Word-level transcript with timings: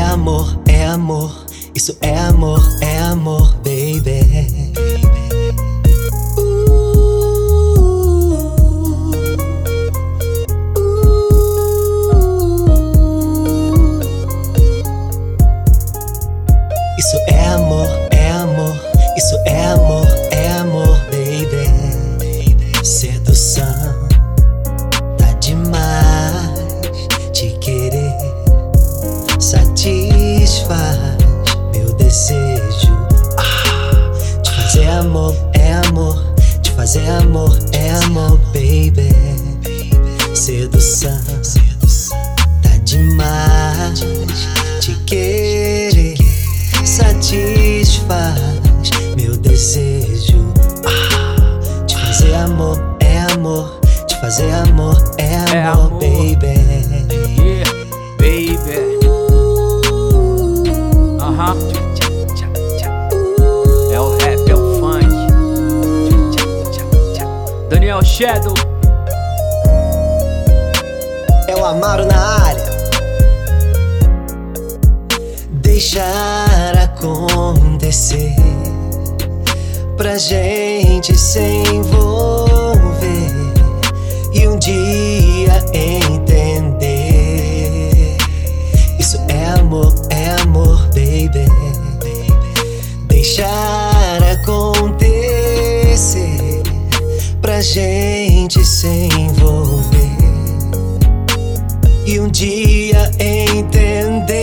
amor, 0.00 0.60
é 0.66 0.86
amor. 0.86 1.46
Isso 1.72 1.96
é 2.00 2.18
amor, 2.18 2.60
é 2.80 2.98
amor, 2.98 3.54
baby. 3.58 4.26
Isso 16.98 17.16
é 17.28 17.46
amor, 17.54 17.86
é 18.10 18.30
amor. 18.32 18.74
Isso 19.16 19.36
é 19.46 19.52
é 19.52 19.64
amor, 19.66 20.06
satisfaz 30.62 31.16
meu 31.74 31.92
desejo. 31.94 33.06
Ah, 33.38 34.42
te 34.42 34.50
fazer 34.50 34.88
amor, 34.88 35.36
é 35.54 35.74
amor. 35.88 36.34
Te 36.62 36.70
fazer 36.72 37.08
amor, 37.08 37.58
é 37.72 37.90
amor, 38.04 38.38
baby. 38.52 39.12
Sedução, 40.34 41.20
tá 42.62 42.76
demais. 42.84 44.00
Te 44.80 44.94
querer 45.06 46.16
satisfaz 46.84 48.40
meu 49.16 49.36
desejo. 49.36 50.52
Ah, 50.84 51.84
te 51.86 51.96
fazer 51.96 52.34
amor, 52.34 52.96
é 53.00 53.20
amor. 53.32 53.80
Te 54.06 54.20
fazer 54.20 54.52
amor, 54.52 54.96
é 55.18 55.31
Daniel 67.72 68.04
Shadow. 68.04 68.52
É 71.48 71.56
o 71.56 71.64
Amaro 71.64 72.04
na 72.04 72.44
área. 72.44 72.66
Deixar 75.48 76.76
acontecer 76.76 78.36
pra 79.96 80.18
gente 80.18 81.16
se 81.16 81.40
envolver 81.40 82.31
gente 97.62 98.64
se 98.64 99.08
envolver 99.16 100.02
e 102.04 102.18
um 102.18 102.28
dia 102.28 103.08
entender. 103.20 104.42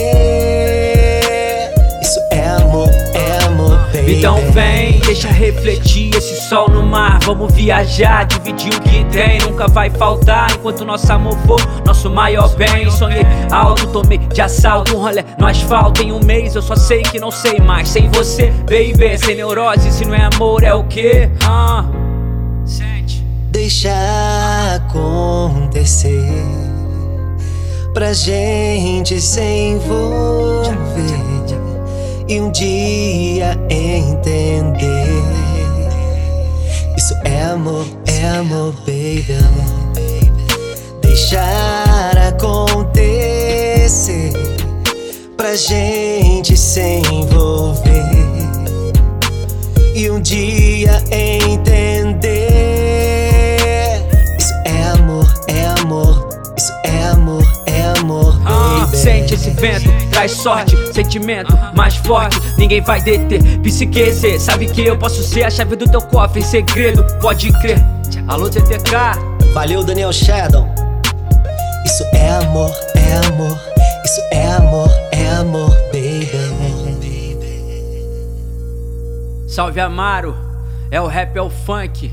Isso 2.02 2.20
é 2.32 2.48
amor, 2.48 2.90
é 3.14 3.44
amor, 3.44 3.78
baby. 3.94 4.16
Então 4.16 4.38
vem, 4.52 5.00
deixa 5.00 5.28
refletir 5.28 6.16
esse 6.16 6.48
sol 6.48 6.70
no 6.70 6.82
mar. 6.82 7.20
Vamos 7.26 7.54
viajar, 7.54 8.26
dividir 8.26 8.74
o 8.74 8.82
que 8.82 9.04
tem. 9.12 9.40
Nunca 9.42 9.68
vai 9.68 9.90
faltar 9.90 10.52
enquanto 10.54 10.86
nosso 10.86 11.12
amor 11.12 11.38
for 11.46 11.60
nosso 11.86 12.10
maior 12.10 12.48
bem. 12.56 12.90
Sonhei 12.90 13.26
alto, 13.52 13.88
tomei 13.88 14.18
de 14.18 14.42
assalto. 14.42 14.96
Um 14.96 15.02
rolê 15.02 15.26
no 15.38 15.46
asfalto 15.46 16.02
em 16.02 16.14
um 16.14 16.24
mês. 16.24 16.56
Eu 16.56 16.62
só 16.62 16.76
sei 16.76 17.02
que 17.04 17.20
não 17.20 17.32
sei 17.32 17.60
mais. 17.60 17.90
Sem 17.90 18.10
você, 18.10 18.50
baby, 18.62 19.18
sem 19.18 19.36
neurose. 19.36 19.92
Se 19.92 20.06
não 20.06 20.16
é 20.16 20.30
amor, 20.34 20.64
é 20.64 20.74
o 20.74 20.86
quê? 20.86 21.30
Ah, 21.44 21.84
sente. 22.64 22.99
Deixar 23.70 24.78
acontecer 24.78 26.26
pra 27.94 28.14
gente 28.14 29.22
se 29.22 29.44
envolver 29.44 30.74
e 32.28 32.42
um 32.42 32.50
dia 32.50 33.56
entender. 33.70 35.22
Isso 36.98 37.14
é 37.24 37.44
amor, 37.44 37.86
é 38.08 38.28
amor, 38.30 38.74
baby. 38.88 39.38
Deixar 41.04 42.18
acontecer 42.28 42.74
pra 45.38 45.56
gente 45.56 46.58
se 46.58 47.04
envolver 47.14 47.86
e 49.94 50.10
um 50.10 50.20
dia 50.20 51.04
entender. 51.12 51.39
Amor. 55.90 56.30
Isso 56.56 56.72
é 56.84 57.04
amor, 57.08 57.44
é 57.66 58.00
amor, 58.00 58.40
Ah, 58.46 58.82
baby. 58.86 58.98
sente 58.98 59.34
esse 59.34 59.50
vento, 59.52 59.90
traz 60.12 60.32
sorte, 60.34 60.76
sentimento 60.94 61.58
mais 61.74 61.96
forte, 61.96 62.40
ninguém 62.58 62.82
vai 62.82 63.02
deter. 63.02 63.42
Psiquecer, 63.60 64.40
sabe 64.40 64.68
que 64.68 64.86
eu 64.86 64.98
posso 64.98 65.24
ser 65.24 65.44
a 65.44 65.50
chave 65.50 65.76
do 65.76 65.90
teu 65.90 66.02
cofre, 66.02 66.44
segredo, 66.44 67.04
pode 67.20 67.52
crer. 67.60 67.84
Alô, 68.28 68.50
TTK, 68.50 68.94
Valeu, 69.54 69.84
Daniel 69.84 70.14
Shadow. 70.14 70.68
Isso 71.86 72.04
é 72.14 72.30
amor, 72.30 72.72
é 72.96 73.28
amor. 73.28 73.60
Isso 74.06 74.22
é 74.32 74.52
amor, 74.52 74.90
é 75.12 75.30
amor, 75.38 75.70
baby. 75.92 76.30
salve 79.48 79.80
Amaro, 79.80 80.36
é 80.92 81.02
o 81.02 81.08
rap, 81.08 81.36
é 81.36 81.42
o 81.42 81.50
funk. 81.50 82.12